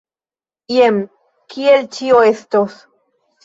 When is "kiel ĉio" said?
1.57-2.25